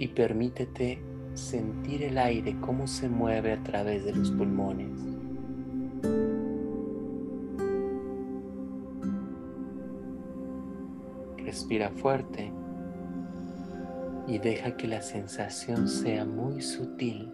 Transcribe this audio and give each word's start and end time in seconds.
y 0.00 0.08
permítete 0.08 0.98
sentir 1.34 2.02
el 2.02 2.16
aire 2.16 2.56
cómo 2.62 2.86
se 2.86 3.06
mueve 3.06 3.52
a 3.52 3.62
través 3.62 4.02
de 4.02 4.14
los 4.14 4.30
pulmones. 4.30 4.88
Respira 11.36 11.90
fuerte 11.90 12.50
y 14.26 14.38
deja 14.38 14.74
que 14.74 14.88
la 14.88 15.02
sensación 15.02 15.86
sea 15.86 16.24
muy 16.24 16.62
sutil. 16.62 17.30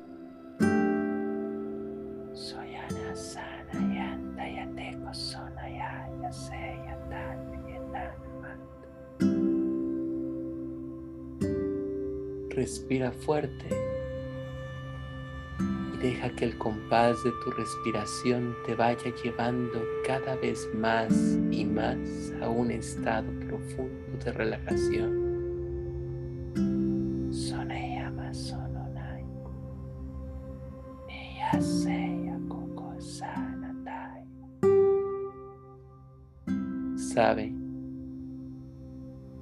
Fuerte. 13.16 13.68
Y 15.94 15.98
deja 15.98 16.30
que 16.30 16.44
el 16.44 16.58
compás 16.58 17.22
de 17.24 17.30
tu 17.44 17.50
respiración 17.50 18.54
te 18.66 18.74
vaya 18.74 19.12
llevando 19.22 19.82
cada 20.06 20.36
vez 20.36 20.68
más 20.74 21.12
y 21.50 21.64
más 21.64 21.98
a 22.40 22.48
un 22.48 22.70
estado 22.70 23.30
profundo 23.40 24.24
de 24.24 24.32
relajación. 24.32 25.26
Sabe 37.16 37.50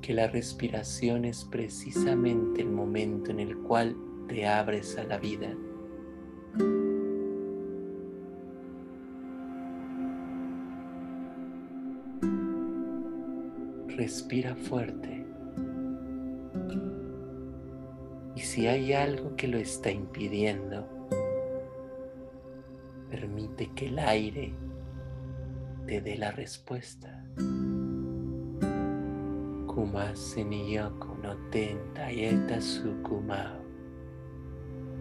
que 0.04 0.12
la 0.12 0.26
respiración 0.26 1.24
es 1.24 1.46
precisamente 1.46 2.60
el 2.60 2.68
momento 2.68 3.30
en 3.30 3.40
el 3.40 3.56
cual 3.56 3.96
te 4.28 4.46
abres 4.46 4.98
a 4.98 5.04
la 5.04 5.16
vida. 5.16 5.56
Respira 13.96 14.54
fuerte. 14.56 15.24
Y 18.36 18.40
si 18.40 18.66
hay 18.66 18.92
algo 18.92 19.34
que 19.36 19.48
lo 19.48 19.56
está 19.56 19.90
impidiendo, 19.90 20.86
permite 23.08 23.70
que 23.74 23.86
el 23.86 23.98
aire 24.00 24.52
te 25.86 26.02
dé 26.02 26.18
la 26.18 26.30
respuesta. 26.30 27.24
Kuma 29.84 30.16
seniyoko 30.16 31.12
no 31.22 31.34
tenta 31.52 32.08
yeta 32.08 32.56
sukumao. 32.56 33.60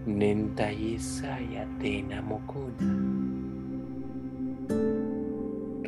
Nenta 0.05 0.71
isa 0.71 1.39
yatena 1.39 2.21
mokuna. 2.21 2.91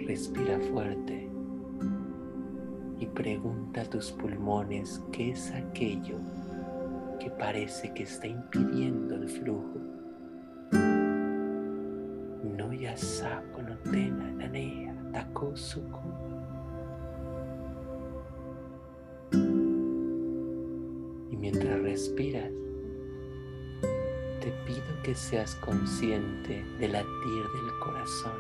Respira 0.08 0.58
fuerte 0.72 1.30
y 2.98 3.06
pregunta 3.08 3.82
a 3.82 3.90
tus 3.90 4.14
pulmones 4.14 5.04
qué 5.12 5.32
es 5.32 5.52
aquello 5.52 6.16
que 7.20 7.30
parece 7.32 7.94
que 7.94 8.04
está 8.04 8.28
impidiendo 8.28 9.16
el 9.16 9.28
flujo. 9.28 9.80
No 12.58 12.72
ya 12.72 12.96
saco 12.96 13.62
no 13.62 13.78
tena 13.92 14.32
nanea 14.32 14.96
takosuku. 15.12 16.25
Mientras 21.46 21.80
respiras, 21.80 22.52
te 24.42 24.52
pido 24.66 25.04
que 25.04 25.14
seas 25.14 25.54
consciente 25.58 26.66
del 26.80 26.94
latir 26.94 27.44
del 27.54 27.80
corazón. 27.84 28.34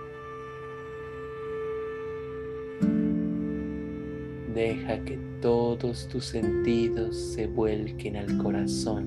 Deja 4.55 5.03
que 5.03 5.19
todos 5.39 6.07
tus 6.07 6.25
sentidos 6.25 7.15
se 7.15 7.45
vuelquen 7.45 8.15
al 8.15 8.39
corazón, 8.39 9.05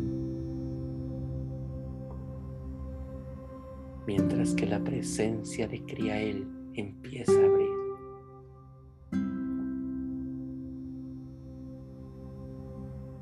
mientras 4.06 4.54
que 4.54 4.66
la 4.66 4.78
presencia 4.78 5.66
de 5.66 5.82
Criael 5.82 6.46
empieza 6.74 7.32
a 7.32 7.57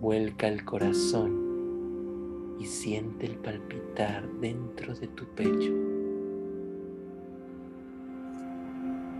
Vuelca 0.06 0.47
el 0.47 0.65
corazón 0.65 2.55
y 2.61 2.67
siente 2.67 3.27
el 3.27 3.39
palpitar 3.39 4.25
dentro 4.41 4.94
de 4.94 5.09
tu 5.09 5.25
pecho. 5.34 5.72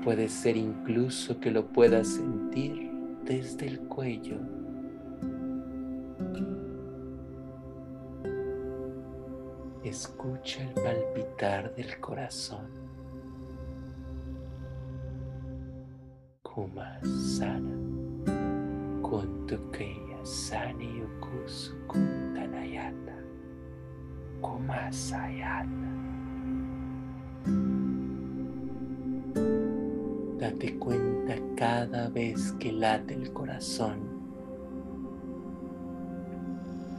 Puede 0.05 0.29
ser 0.29 0.57
incluso 0.57 1.41
que 1.41 1.51
lo 1.51 1.67
puedas 1.73 2.07
sentir 2.07 2.89
desde 3.25 3.67
el 3.67 3.81
cuello. 3.81 4.39
Escucha 9.83 10.63
el 10.63 10.71
palpitar 10.71 11.75
del 11.75 11.99
corazón. 11.99 12.69
Kuma 16.43 17.01
sana 17.03 17.77
con 19.03 19.49
tu 19.49 19.57
Sani 20.27 21.05
Tanayata 22.35 23.17
Kumasayata. 24.41 25.69
Date 30.37 30.79
cuenta 30.79 31.37
cada 31.57 32.09
vez 32.09 32.51
que 32.59 32.73
late 32.73 33.15
el 33.15 33.33
corazón, 33.33 34.01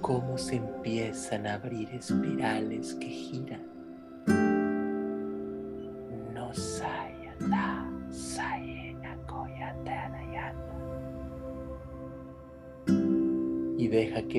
cómo 0.02 0.38
se 0.38 0.56
empiezan 0.56 1.48
a 1.48 1.56
abrir 1.56 1.90
espirales 1.90 2.96
que 2.96 3.10
giran. 3.10 3.77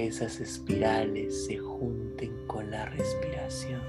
Esas 0.08 0.40
espirales 0.40 1.44
se 1.44 1.58
junten 1.58 2.32
con 2.46 2.70
la 2.70 2.86
respiración. 2.86 3.82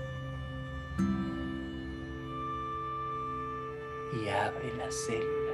Y 4.13 4.27
abre 4.27 4.73
la 4.77 4.91
célula. 4.91 5.53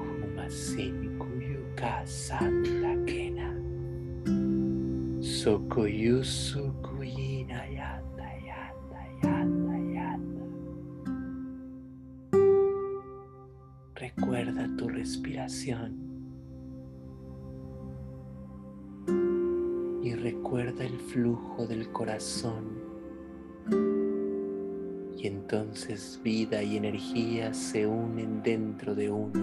Humasinukuyuka 0.00 2.04
Santa 2.04 2.96
Kena. 3.06 3.54
Sokuyusu 5.20 6.74
Kuyina 6.82 7.68
Yata 7.70 8.36
Yata 8.44 9.06
Yata 9.22 9.78
Yata. 9.94 10.44
Recuerda 13.94 14.68
tu 14.76 14.88
respiración. 14.88 16.09
Recuerda 20.50 20.84
el 20.84 20.98
flujo 20.98 21.64
del 21.64 21.92
corazón. 21.92 22.80
Y 25.16 25.28
entonces 25.28 26.20
vida 26.24 26.60
y 26.60 26.76
energía 26.76 27.54
se 27.54 27.86
unen 27.86 28.42
dentro 28.42 28.96
de 28.96 29.12
uno 29.12 29.40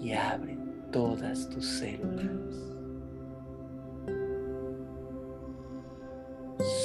y 0.00 0.12
abren 0.12 0.88
todas 0.92 1.50
tus 1.50 1.66
células. 1.66 2.54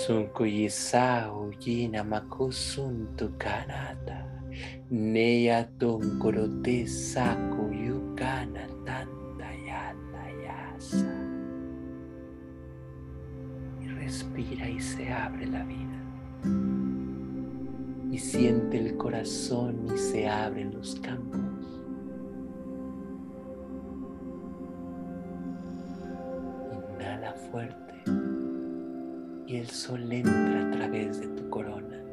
Sunkuyisau 0.08 1.52
yina 1.60 2.04
makusuntu 2.04 3.38
kanata. 3.38 4.28
Neya 4.90 5.70
tonkorote 5.78 6.88
saku 6.88 7.72
yukana 7.72 8.68
respira 14.12 14.70
y 14.70 14.82
se 14.82 15.10
abre 15.10 15.46
la 15.46 15.64
vida. 15.64 15.98
Y 18.12 18.18
siente 18.18 18.78
el 18.78 18.98
corazón 18.98 19.86
y 19.86 19.98
se 19.98 20.28
abren 20.28 20.74
los 20.74 20.96
campos. 20.96 21.40
Inhala 27.00 27.34
fuerte 27.50 27.94
y 29.48 29.56
el 29.56 29.70
sol 29.70 30.12
entra 30.12 30.68
a 30.68 30.72
través 30.72 31.22
de 31.22 31.28
tu 31.28 31.50
corona. 31.50 32.04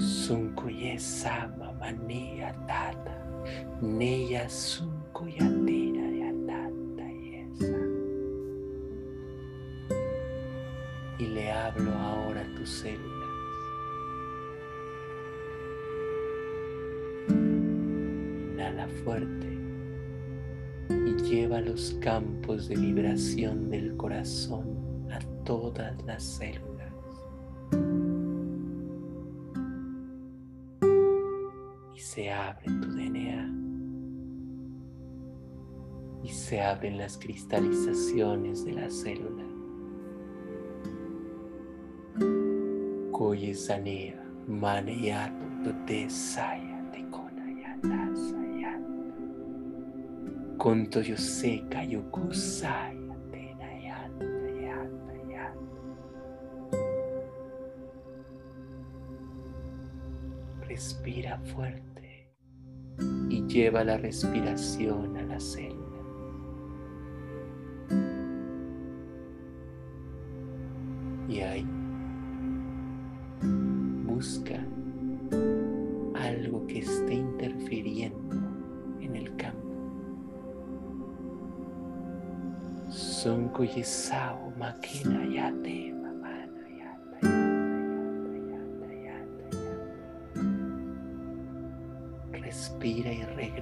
Sunkuye 0.00 0.98
sama 0.98 1.70
mania 1.74 2.52
tata, 2.66 3.16
neya 3.80 4.48
sunkuyatira 4.50 5.75
ahora 11.84 12.40
a 12.40 12.54
tus 12.54 12.70
células. 12.70 13.28
Inhala 17.28 18.88
fuerte 19.04 19.46
y 20.88 21.22
lleva 21.22 21.60
los 21.60 21.96
campos 22.00 22.68
de 22.68 22.76
vibración 22.76 23.70
del 23.70 23.96
corazón 23.96 25.08
a 25.10 25.18
todas 25.44 26.02
las 26.04 26.22
células. 26.22 26.92
Y 31.94 32.00
se 32.00 32.30
abre 32.30 32.66
tu 32.66 32.92
DNA. 32.92 33.52
Y 36.24 36.28
se 36.28 36.60
abren 36.60 36.98
las 36.98 37.16
cristalizaciones 37.18 38.64
de 38.64 38.72
la 38.72 38.90
célula. 38.90 39.45
Koye 43.26 43.54
sanea, 43.54 44.14
maneyato, 44.46 45.72
te 45.84 46.08
saya, 46.08 46.78
te 46.92 47.02
kona 47.10 47.44
yata 47.60 48.14
sayata. 48.14 48.92
Konto 50.56 51.00
yo 51.00 51.16
seca, 51.16 51.82
yo 51.82 52.08
kusaya, 52.12 53.16
te 53.32 53.56
yata, 53.82 54.30
yata, 54.62 55.14
yata. 55.28 55.58
Respira 60.68 61.40
fuerte 61.52 62.32
y 63.28 63.44
lleva 63.48 63.82
la 63.82 63.96
respiración 63.96 65.16
a 65.16 65.22
la 65.22 65.40
célula. 65.40 65.85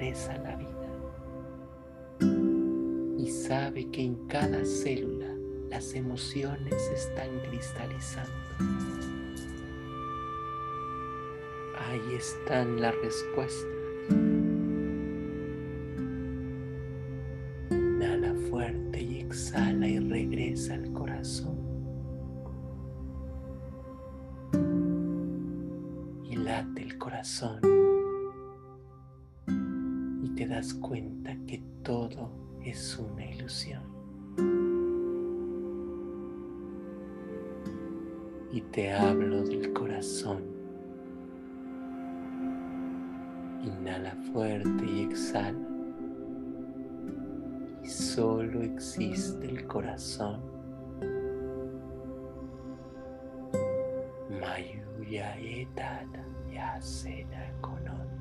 Regresa 0.04 0.36
la 0.38 0.56
vida. 0.56 0.70
Y 3.18 3.30
sabe 3.30 3.90
que 3.90 4.02
en 4.02 4.26
cada 4.26 4.64
célula 4.64 5.34
las 5.70 5.94
emociones 5.94 6.74
están 6.94 7.30
cristalizando. 7.48 8.32
Ahí 11.78 12.14
están 12.16 12.80
las 12.80 12.94
respuestas. 12.96 13.83
Cuenta 30.72 31.36
que 31.46 31.62
todo 31.82 32.30
es 32.62 32.98
una 32.98 33.26
ilusión. 33.26 33.82
Y 38.50 38.60
te 38.60 38.92
hablo 38.92 39.42
del 39.42 39.72
corazón. 39.72 40.44
Inhala 43.62 44.16
fuerte 44.32 44.86
y 44.86 45.02
exhala. 45.02 45.58
Y 47.82 47.88
solo 47.88 48.62
existe 48.62 49.46
el 49.46 49.66
corazón. 49.66 50.40
Mayuya 54.40 55.36
etata 55.38 56.24
yasena 56.50 57.52
kononta. 57.60 58.13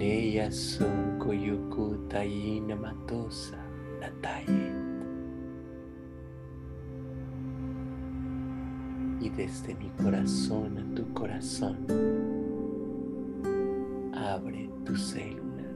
Neya 0.00 0.50
son 0.50 1.18
koyukuta 1.18 2.24
ina 2.24 2.74
matosa 2.74 3.58
natayet. 4.00 4.72
Y 9.20 9.28
desde 9.28 9.74
mi 9.74 9.90
corazón 10.02 10.78
a 10.78 10.94
tu 10.94 11.04
corazón 11.12 11.76
abre 14.14 14.70
tu 14.86 14.96
célula. 14.96 15.68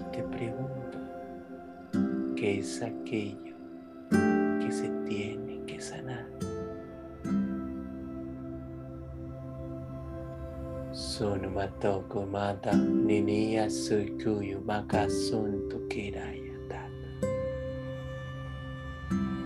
Y 0.00 0.16
te 0.16 0.22
pregunto, 0.22 0.98
¿qué 2.36 2.60
es 2.60 2.80
aquello 2.80 3.51
matoko 11.62 12.26
mata 12.26 12.72
ninia 12.74 13.70
suikuyu 13.70 14.58
makasun 14.66 15.68
tata. 15.70 16.82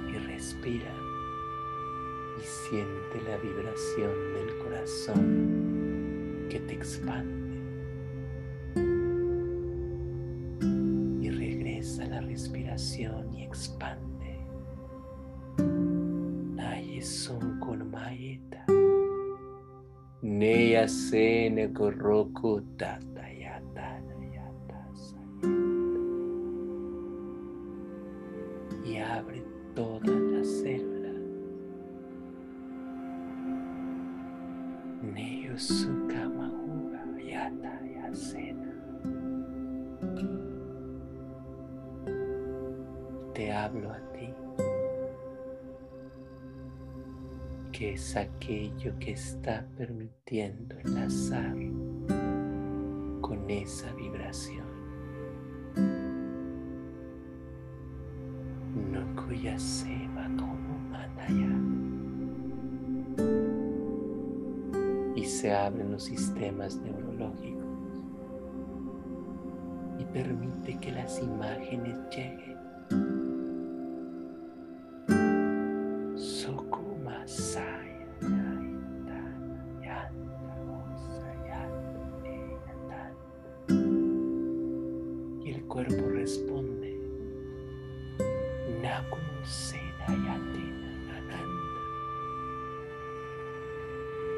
Y 0.09 0.17
respira 0.27 0.95
y 2.41 2.43
siente 2.43 3.21
la 3.29 3.37
vibración 3.37 4.15
del 4.35 4.49
corazón 4.65 5.27
que 6.49 6.59
te 6.61 6.73
expande. 6.73 7.59
Y 11.21 11.29
regresa 11.29 12.07
la 12.07 12.23
respiración 12.23 13.35
y 13.35 13.43
expande. 13.43 14.41
Ay, 16.59 17.03
son 17.03 17.61
con 17.61 17.91
maeta. 17.91 18.76
Neya 20.23 20.89
sene 20.89 21.69
tata 22.79 23.16
que 47.77 47.93
es 47.93 48.17
aquello 48.17 48.99
que 48.99 49.13
está 49.13 49.63
permitiendo 49.77 50.79
enlazar 50.79 51.55
con 53.21 53.45
esa 53.49 53.93
vibración. 53.93 54.65
No 58.91 59.23
kuyasema 59.23 60.27
como 60.39 60.79
manaya. 60.91 61.51
y 65.17 65.25
se 65.25 65.53
abren 65.53 65.93
los 65.93 66.05
sistemas 66.05 66.77
neurológicos 66.77 67.65
y 69.99 70.05
permite 70.05 70.79
que 70.79 70.93
las 70.93 71.21
imágenes 71.23 71.99
lleguen. 72.11 72.56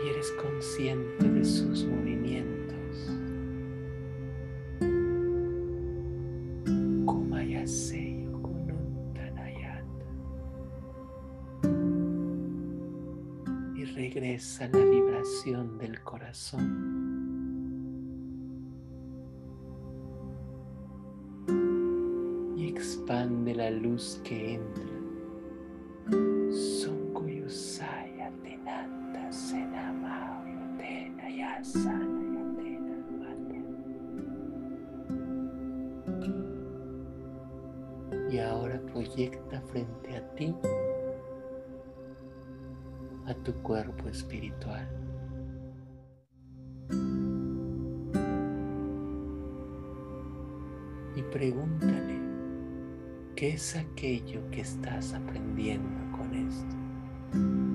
Y 0.04 0.08
eres 0.08 0.30
consciente 0.32 1.28
de 1.28 1.44
sus 1.44 1.84
movimientos. 1.84 2.68
Y 13.76 13.84
regresa 13.84 14.68
la 14.68 14.84
vibración 14.84 15.76
del 15.78 16.00
corazón. 16.02 16.96
Y 22.56 22.68
expande 22.68 23.54
la 23.54 23.70
luz 23.70 24.20
que 24.24 24.54
entra. 24.54 24.87
Yasana 31.58 32.22
yatena 32.36 32.96
mate. 33.18 33.58
Y 38.30 38.38
ahora 38.38 38.80
proyecta 38.92 39.60
frente 39.62 40.16
a 40.16 40.34
ti 40.36 40.54
a 43.26 43.34
tu 43.34 43.52
cuerpo 43.54 44.08
espiritual. 44.08 44.88
Y 51.16 51.22
pregúntale, 51.32 52.20
¿qué 53.34 53.54
es 53.54 53.74
aquello 53.74 54.48
que 54.52 54.60
estás 54.60 55.12
aprendiendo 55.12 56.16
con 56.16 56.32
esto? 56.34 57.67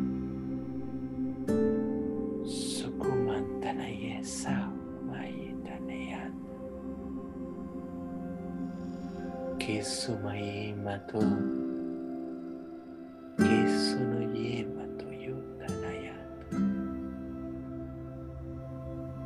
Yutanayata. 15.26 16.58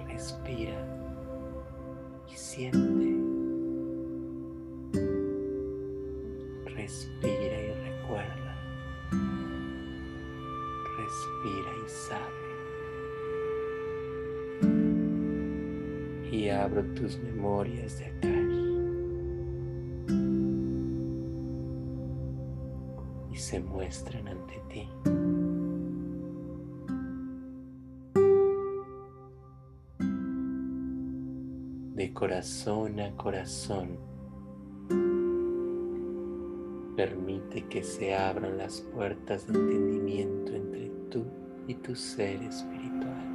Respira 0.08 0.80
y 2.28 2.36
siente. 2.36 3.10
Respira 6.76 7.58
y 7.62 7.74
recuerda. 7.90 8.54
Respira 10.98 11.72
y 11.86 11.90
sabe. 11.90 12.48
Y 16.32 16.50
abro 16.50 16.84
tus 16.96 17.18
memorias 17.20 18.00
de 18.00 18.06
acá. 18.06 18.37
Se 23.48 23.62
muestran 23.62 24.28
ante 24.28 24.62
ti. 24.68 24.90
De 31.96 32.14
corazón 32.14 33.00
a 33.00 33.16
corazón 33.16 33.98
Permite 36.98 37.66
que 37.70 37.84
se 37.84 38.14
abran 38.14 38.58
las 38.58 38.82
puertas 38.82 39.48
de 39.48 39.58
entendimiento 39.58 40.52
entre 40.54 40.90
tú 41.10 41.24
y 41.70 41.76
tu 41.76 41.96
ser 41.96 42.44
espiritual. 42.44 43.28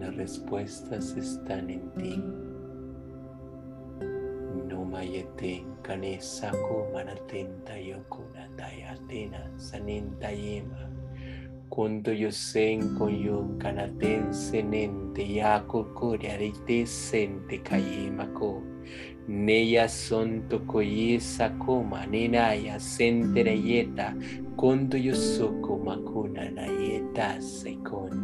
Las 0.00 0.16
respuestas 0.16 1.16
están 1.16 1.70
en 1.70 1.88
ti. 1.92 2.43
No 5.14 5.20
mayete 5.20 5.64
kanesa 5.82 6.50
kumanatenta 6.50 7.76
yokuna 7.76 8.48
dayatena 8.56 9.50
sanenta 9.56 10.30
yema. 10.30 10.90
Kunto 11.70 12.12
yosen 12.12 12.98
koyun 12.98 13.58
kanaten 13.58 14.32
senente 14.32 15.34
yako 15.34 15.84
kuriarite 15.94 16.86
sente 16.86 17.58
kayema 17.58 18.26
ko. 18.34 18.62
Neya 19.28 19.88
son 19.88 20.42
tokoyesa 20.48 21.48
koma 21.64 22.06
nenaya 22.06 22.80
senterayeta 22.80 24.14
konto 24.56 24.98
yosoko 24.98 25.78
makuna 25.78 26.50
nayeta 26.50 27.40
se 27.40 27.76
konto 27.84 28.23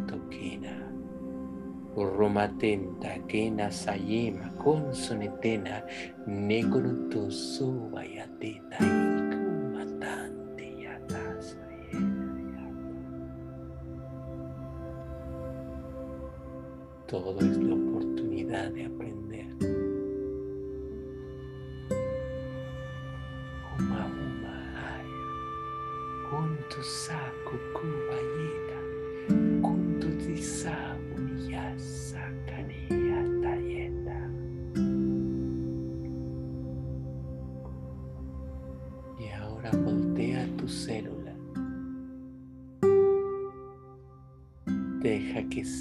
Romatenta 1.95 3.19
kena 3.27 3.71
sayema 3.71 4.49
consonetena 4.63 5.81
nekonuto 6.27 7.31
subayatena 7.31 8.77
ikumatante 8.79 10.67
yata 10.83 11.41
sayena 11.41 12.71
Todo 17.07 17.39
es 17.41 17.57
la 17.57 17.75
oportunidad 17.75 18.71
de 18.71 18.85
aprender. 18.85 19.47
Uma 23.77 24.05
uma 24.05 24.55
haya, 24.79 25.27
kuntu 26.29 26.79
saku 26.83 27.59
kubayeta, 27.75 28.00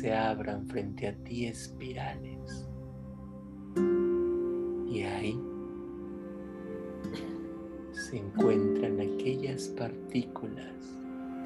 se 0.00 0.14
abran 0.14 0.66
frente 0.66 1.08
a 1.08 1.14
ti 1.24 1.44
espirales. 1.44 2.66
Y 4.88 5.02
ahí 5.02 5.38
se 7.92 8.16
encuentran 8.16 8.98
aquellas 8.98 9.68
partículas 9.68 10.74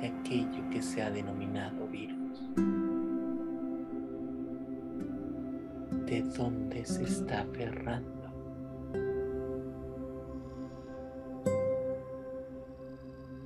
de 0.01 0.07
aquello 0.07 0.71
que 0.71 0.81
se 0.81 1.03
ha 1.03 1.11
denominado 1.11 1.89
virus. 1.89 2.49
¿De 6.07 6.23
dónde 6.39 6.85
se 6.85 7.03
está 7.03 7.41
aferrando? 7.41 8.31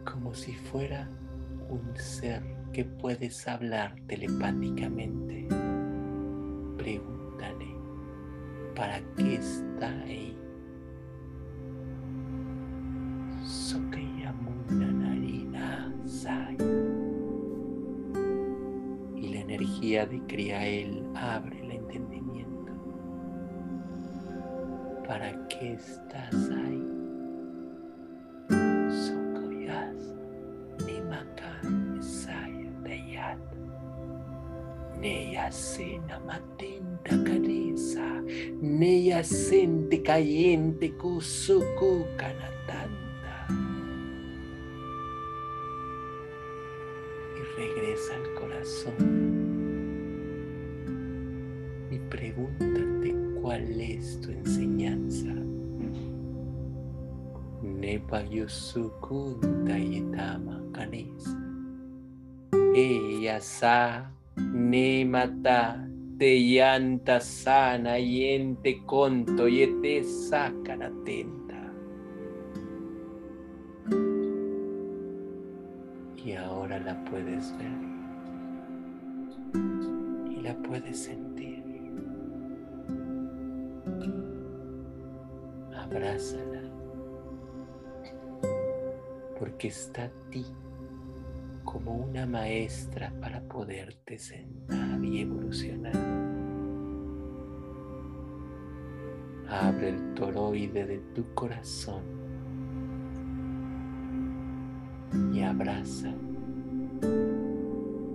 Como 0.05 0.35
si 0.35 0.53
fuera 0.53 1.09
un 1.71 1.97
ser 1.97 2.58
que 2.73 2.85
puedes 2.85 3.47
hablar 3.49 3.97
telepáticamente. 4.07 5.49
Pregúntale, 6.77 7.75
¿para 8.75 9.01
qué 9.17 9.37
está 9.37 9.89
ahí? 10.03 10.39
Y 19.17 19.29
la 19.29 19.41
energía 19.41 20.07
de 20.07 20.21
Criael 20.27 21.05
abre 21.15 21.61
el 21.61 21.73
entendimiento. 21.73 22.73
¿Para 25.07 25.49
qué 25.49 25.75
estás 25.75 26.35
neya 39.29 39.49
sente 39.49 40.03
cayente 40.03 40.93
kusuku 40.93 42.07
kanatanda. 42.17 43.47
Y 47.37 47.41
regresa 47.57 48.15
al 48.15 48.35
corazón. 48.35 48.97
Y 51.91 51.99
pregúntate 52.11 53.15
cuál 53.41 53.81
es 53.81 54.21
tu 54.21 54.31
enseñanza. 54.31 55.35
Nepa 57.63 58.25
yusukunta 58.25 59.79
yetama 59.79 60.63
kanesa. 60.73 61.37
Ella 62.75 63.41
sa 63.41 64.11
ne 64.37 65.05
mata 65.05 65.88
te 66.19 66.53
yanta 66.53 67.21
sana 67.21 67.97
yente 67.97 68.85
conto 68.85 69.47
yete 69.47 70.03
sacan 70.03 70.83
atenta. 70.83 71.73
Y 76.17 76.33
ahora 76.33 76.81
la 76.81 77.05
puedes 77.05 77.57
ver 77.59 77.79
y 80.33 80.41
la 80.43 80.55
puedes 80.63 81.05
sentir. 81.05 81.63
Abrázala 85.77 86.63
porque 89.39 89.69
está 89.69 90.05
a 90.07 90.11
ti 90.31 90.45
como 91.65 91.95
una 91.95 92.27
maestra 92.27 93.13
para 93.21 93.41
poderte 93.43 94.19
sentar 94.19 94.88
y 95.05 95.21
evolucionar. 95.21 95.97
Abre 99.49 99.91
el 99.91 100.15
toroide 100.15 100.87
de 100.87 100.99
tu 101.15 101.25
corazón 101.35 102.03
y 105.33 105.43
abraza 105.43 106.13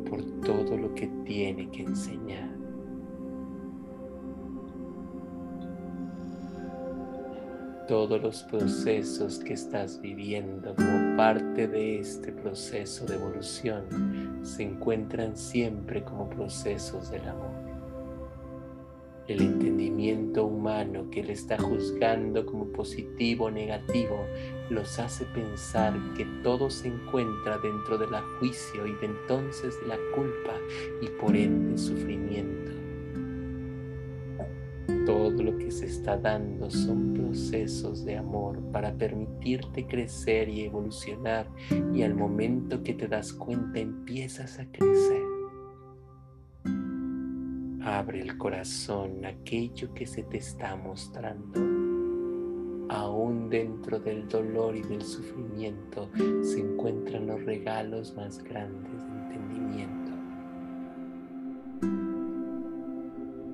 por 0.10 0.22
todo 0.42 0.78
lo 0.78 0.94
que 0.94 1.08
tiene 1.26 1.70
que 1.72 1.84
enseñar. 1.84 2.50
Todos 7.88 8.22
los 8.22 8.44
procesos 8.44 9.40
que 9.40 9.54
estás 9.54 10.00
viviendo 10.00 10.74
como 10.76 11.18
parte 11.18 11.68
de 11.68 12.00
este 12.00 12.32
proceso 12.32 13.06
de 13.06 13.16
evolución 13.16 14.40
se 14.44 14.64
encuentran 14.64 15.36
siempre 15.36 16.04
como 16.04 16.30
procesos 16.30 17.12
del 17.12 17.28
amor 17.28 17.74
el 19.28 19.42
entendimiento 19.42 20.46
humano 20.46 21.10
que 21.10 21.24
le 21.24 21.34
está 21.34 21.58
juzgando 21.58 22.46
como 22.46 22.66
positivo 22.74 23.46
o 23.46 23.52
negativo 23.52 24.26
los 24.70 25.00
hace 25.00 25.26
pensar 25.26 25.94
que 26.18 26.26
todo 26.44 26.70
se 26.70 26.90
encuentra 26.90 27.58
dentro 27.60 27.98
del 27.98 28.10
juicio 28.40 28.86
y 28.86 28.94
de 28.96 29.06
entonces 29.06 29.80
de 29.82 29.88
la 29.88 29.98
culpa 30.14 30.54
y 31.02 31.08
por 31.22 31.36
ende 31.36 31.78
sufrimiento. 31.78 32.63
Todo 35.06 35.44
lo 35.44 35.58
que 35.58 35.72
se 35.72 35.86
está 35.86 36.18
dando 36.18 36.70
son 36.70 37.14
procesos 37.14 38.06
de 38.06 38.18
amor 38.18 38.60
para 38.72 38.94
permitirte 38.94 39.86
crecer 39.86 40.50
y 40.50 40.62
evolucionar 40.62 41.48
y 41.94 42.04
al 42.04 42.16
momento 42.16 42.84
que 42.84 42.94
te 42.94 43.08
das 43.08 43.34
cuenta 43.34 43.80
empiezas 43.80 44.60
a 44.60 44.66
crecer 44.66 45.34
Abre 47.86 48.22
el 48.22 48.38
corazón 48.38 49.26
aquello 49.26 49.94
que 49.94 50.06
se 50.06 50.24
te 50.24 50.38
está 50.38 50.74
mostrando. 50.78 51.60
Aún 52.88 53.50
dentro 53.50 54.00
del 54.00 54.26
dolor 54.30 54.78
y 54.78 54.84
del 54.84 55.02
sufrimiento 55.02 56.10
se 56.44 56.62
encuentran 56.62 57.28
los 57.28 57.44
regalos 57.44 58.16
más 58.16 58.42
grandes 58.42 59.04
de 59.04 59.36
entendimiento. 59.36 60.03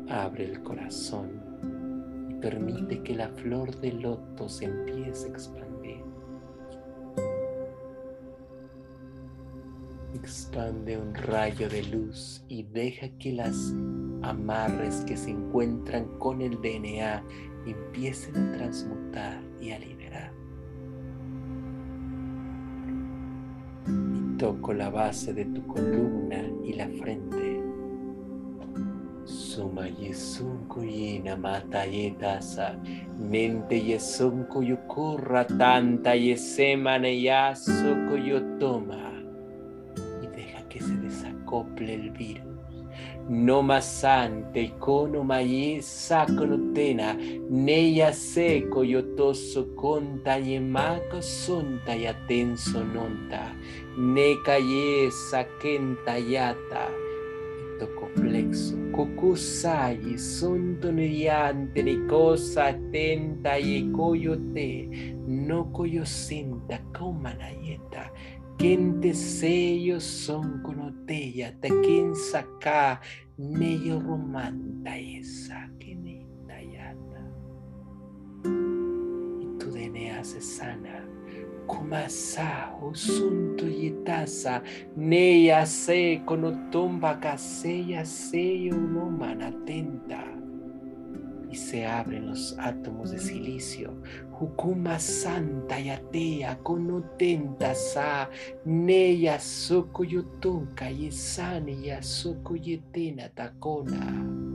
Abre 0.10 0.46
el 0.46 0.64
corazón 0.64 1.30
y 2.32 2.34
permite 2.42 3.04
que 3.04 3.14
la 3.14 3.30
flor 3.30 3.80
de 3.80 3.92
loto 3.92 4.50
se 4.50 4.66
empiece 4.66 5.28
a 5.28 5.30
expandir. 5.30 6.04
Expande 10.16 10.98
un 10.98 11.14
rayo 11.14 11.70
de 11.70 11.84
luz 11.84 12.44
y 12.48 12.64
deja 12.64 13.08
que 13.20 13.34
las 13.34 13.72
amarres 14.24 15.04
que 15.06 15.16
se 15.16 15.30
encuentran 15.30 16.06
con 16.18 16.42
el 16.42 16.60
DNA 16.60 17.24
empiecen 17.68 18.36
a 18.36 18.52
transmutar 18.54 19.44
y 19.62 19.70
a 19.70 19.78
liberar. 19.78 20.34
Y 23.88 24.38
toco 24.38 24.74
la 24.74 24.90
base 24.90 25.36
de 25.36 25.46
tu 25.46 25.68
columna 25.68 26.42
y 26.64 26.74
la 26.74 26.88
frente. 26.90 27.29
Suma 29.60 29.92
yesunku 29.92 30.88
yina 30.88 31.36
mata 31.36 31.84
yetasa, 31.84 32.80
nente 33.20 33.76
yesunku 33.76 34.64
yukurra 34.64 35.44
tanta 35.44 36.16
yesemane 36.16 37.20
yaso 37.20 37.92
toma 38.58 39.12
y 40.24 40.28
deja 40.28 40.64
que 40.70 40.80
se 40.80 40.96
desacople 41.04 41.94
el 41.94 42.10
virus. 42.12 42.64
No 43.28 43.62
masante 43.62 44.64
ikono 44.64 45.26
mayi 45.26 45.82
sakonotena 45.82 47.18
neya 47.50 48.14
seko 48.14 48.86
yotoso 48.86 49.76
konta 49.76 50.40
yemako 50.40 51.22
sonta 51.22 51.96
yatenso 51.96 52.80
nonta. 52.94 53.52
Neka 53.98 54.56
ye 54.56 55.12
sakenta 55.12 56.18
yata. 56.18 56.88
Plexo 58.16 58.89
neriante 60.92 61.84
ni 61.84 61.98
cosa 62.08 62.74
tenta 62.92 63.58
ye 63.58 63.92
koyote 63.92 64.90
no 65.28 65.66
koyosinta 65.72 66.78
komanayeta 66.94 68.12
Kente 68.60 69.14
sello 69.14 70.02
son 70.02 70.62
conotella, 70.62 71.58
te 71.62 71.70
quien 71.70 72.14
saca 72.14 73.00
medio 73.38 74.02
romanta 74.02 74.98
esa 74.98 75.72
que 75.80 75.96
yata. 75.96 77.24
Y 78.44 79.58
tu 79.58 79.72
DNA 79.72 80.22
se 80.26 80.42
sana. 80.42 81.19
Kumasa 81.70 82.74
osunto 82.82 83.66
yetasa 83.66 84.62
neya 84.98 85.66
se 85.66 86.22
conotomba 86.26 87.20
caseya 87.22 88.06
sello 88.06 88.76
no 88.76 89.06
manatenta 89.10 90.26
y 91.52 91.56
se 91.56 91.86
abren 91.86 92.28
los 92.28 92.56
átomos 92.60 93.12
de 93.12 93.20
silicio. 93.20 93.94
Hukuma 94.40 95.00
santa 95.00 95.80
yatea 95.80 96.58
conotenta 96.64 97.76
sa 97.76 98.30
neya 98.66 99.40
soko 99.40 100.04
yotonka 100.04 100.90
yesani 100.90 101.88
ya 101.88 102.02
soko 102.02 102.56
yetena 102.56 103.30
takona. 103.30 104.49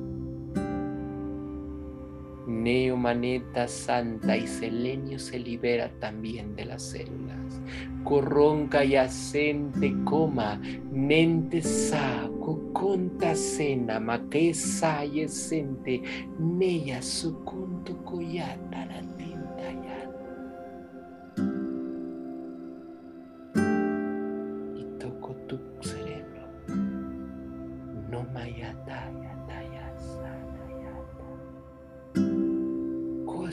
Neomaneta 2.65 3.69
santa 3.69 4.39
y 4.39 4.47
selenio 4.47 5.19
se 5.19 5.39
libera 5.39 5.91
también 6.01 6.57
de 6.57 6.65
las 6.65 6.83
células. 6.83 7.61
Corronca 8.05 8.83
y 8.83 8.97
asente 8.97 9.95
coma, 10.05 10.59
nente 10.91 11.61
sa, 11.61 12.27
coconta 12.41 13.35
sena, 13.35 14.01
maquesa 14.01 15.05
y 15.05 15.21
esente, 15.21 16.01
neya 16.39 17.03
sucunto 17.03 18.03
coyata 18.03 18.87
la 18.87 19.03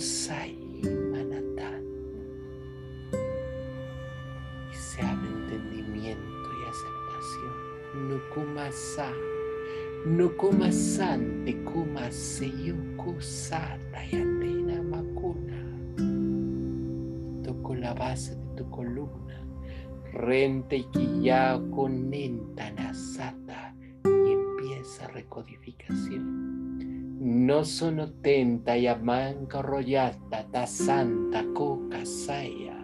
Sai 0.01 0.57
Manatán. 1.11 1.83
Y 4.71 4.75
se 4.75 4.99
abre 4.99 5.27
entendimiento 5.29 6.49
y 6.57 6.67
aceptación. 6.67 8.09
No 8.09 8.19
kumasa, 8.33 9.11
no 10.07 10.35
kumasan 10.37 11.45
te 11.45 11.63
kumaseyuku 11.65 13.21
sata 13.21 14.03
yatena 14.03 14.81
makuna. 14.81 15.61
Toco 17.43 17.75
la 17.75 17.93
base 17.93 18.35
de 18.35 18.55
tu 18.55 18.67
columna. 18.71 19.45
Rente 20.13 20.77
y 20.77 20.83
quilla 20.85 21.61
con 21.69 22.11
sata 22.91 23.75
y 24.03 24.31
empieza 24.31 25.07
recodificación 25.09 26.50
no 27.21 27.63
sono 27.63 28.09
tenta 28.23 28.75
y 28.75 28.87
amanca 28.87 29.61
rollata 29.61 30.43
ta 30.51 30.65
santa 30.65 31.45
coca 31.53 32.03
saya. 32.03 32.75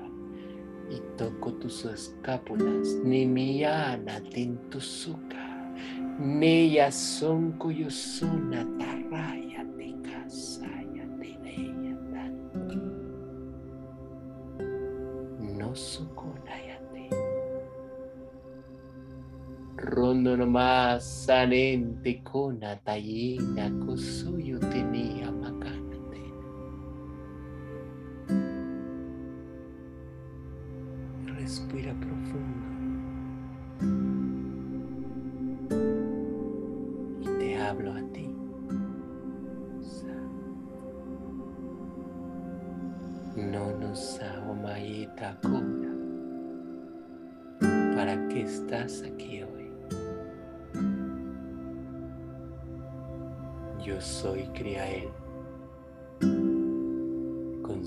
Y 0.91 1.02
toco 1.17 1.54
tus 1.56 1.86
escápulas 1.86 2.95
ni 3.04 3.26
miana 3.26 4.21
tintusuka 4.21 5.73
neya 6.19 6.91
son 6.91 7.54
cuyo 7.54 7.89
suna 7.89 8.65
tarraya 8.78 9.65
te 9.76 9.95
casaya 10.02 11.06
te 11.19 11.38
no 15.58 15.76
rondo 20.08 20.38
nomás 20.38 21.04
sanente 21.04 22.24
kona 22.24 22.78
tayina 22.78 23.70
kusuyo 23.84 24.58
tenía 24.72 25.37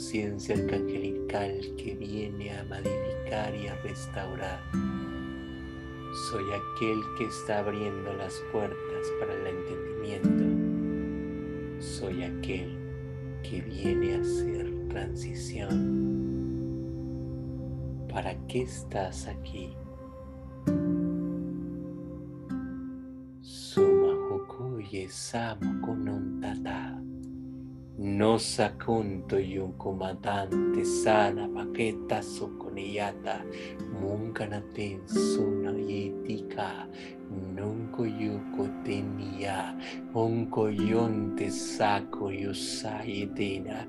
conciencia 0.01 0.55
arcangelical 0.55 1.61
que 1.77 1.95
viene 1.95 2.57
a 2.57 2.65
modificar 2.65 3.55
y 3.55 3.69
a 3.69 3.75
restaurar. 3.83 4.59
Soy 6.31 6.45
aquel 6.45 6.99
que 7.19 7.27
está 7.27 7.59
abriendo 7.59 8.11
las 8.15 8.43
puertas 8.51 9.13
para 9.21 9.35
el 9.35 9.47
entendimiento. 9.47 11.85
Soy 11.85 12.23
aquel 12.23 12.79
que 13.43 13.61
viene 13.61 14.15
a 14.15 14.23
hacer 14.23 14.73
transición. 14.89 16.09
¿Para 18.09 18.35
qué 18.47 18.63
estás 18.63 19.27
aquí? 19.27 19.77
Suma 23.43 24.15
Hokuye 24.31 25.11
Sama 25.11 25.79
Tata. 25.83 26.40
No 28.19 28.39
sakunto 28.39 29.37
un 29.37 29.73
comandante 29.79 30.85
sana 30.85 31.49
paqueta 31.49 32.21
soconiyata 32.21 33.37
munkanaten 34.01 35.07
suna 35.07 35.71
yetika. 35.71 36.89
Nunco 37.31 38.05
yuko 38.05 38.67
tenia. 38.85 39.77
Onko 40.15 40.69
yonte 40.71 41.51
sako 41.51 42.31
yusayedena 42.31 43.87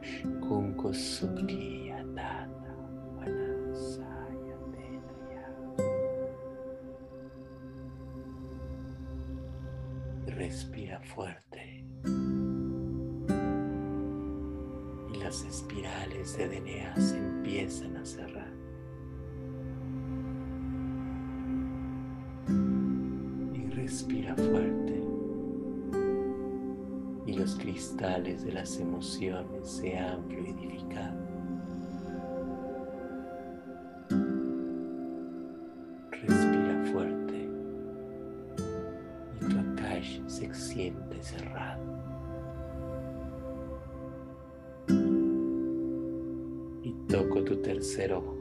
kunko 0.48 0.94
sukiya 0.94 2.06
tata 2.16 2.74
tenaya 4.74 5.48
respira 10.38 11.00
fuerte 11.10 11.51
las 15.32 15.46
espirales 15.46 16.38
de 16.38 16.46
DNA 16.46 16.94
se 16.98 17.18
empiezan 17.18 17.96
a 17.96 18.06
cerrar. 18.06 18.52
Y 23.54 23.66
respira 23.70 24.36
fuerte. 24.36 25.02
Y 27.26 27.32
los 27.32 27.56
cristales 27.56 28.44
de 28.44 28.52
las 28.52 28.78
emociones 28.78 29.70
se 29.70 29.98
han 29.98 30.22
fluidificado. 30.28 31.21
Toco 47.12 47.44
tu 47.44 47.58
tercer 47.58 48.14
ojo. 48.14 48.38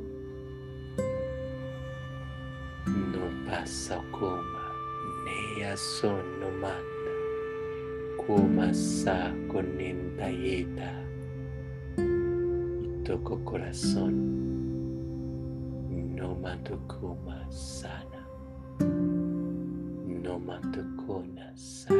No 2.86 3.50
pasa 3.50 4.00
coma, 4.12 4.72
nea 5.24 5.76
son 5.76 6.22
no 6.38 6.50
manda, 6.62 7.14
kuma 8.16 8.72
sa 8.72 9.34
con 9.48 9.80
entayeta. 9.80 11.02
Y 11.98 13.02
toco 13.02 13.44
corazón, 13.44 14.14
no 16.14 16.36
mato 16.36 16.78
kuma 16.86 17.50
sana, 17.50 18.24
no 20.06 20.38
mato 20.38 20.80
sana, 21.56 21.99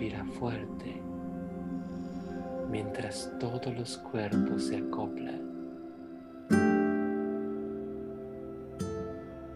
respira 0.00 0.24
fuerte 0.38 1.02
mientras 2.70 3.30
todos 3.38 3.66
los 3.76 3.98
cuerpos 3.98 4.64
se 4.68 4.78
acoplan. 4.78 5.42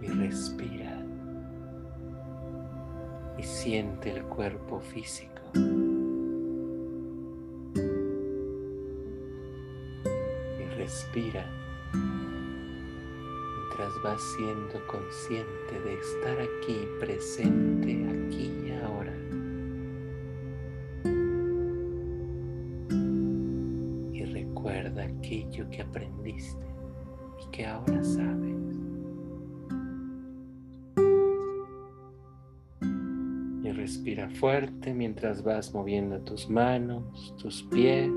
Y 0.02 0.07
respira 0.07 1.02
y 3.38 3.42
siente 3.42 4.11
el 4.11 4.24
cuerpo 4.24 4.80
físico. 4.80 5.40
respira 10.76 11.48
mientras 13.57 14.02
vas 14.02 14.20
siendo 14.37 14.87
consciente 14.88 15.80
de 15.85 15.94
estar 15.94 16.38
aquí 16.38 16.87
presente, 17.00 18.13
y 26.26 27.50
que 27.50 27.66
ahora 27.66 28.02
sabes. 28.02 28.54
Y 33.62 33.72
respira 33.72 34.28
fuerte 34.30 34.94
mientras 34.94 35.42
vas 35.42 35.72
moviendo 35.74 36.20
tus 36.20 36.48
manos, 36.48 37.34
tus 37.38 37.62
pies. 37.64 38.10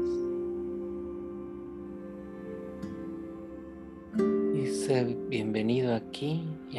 bienvenido 5.29 5.93
aquí 5.93 6.47
y 6.71 6.77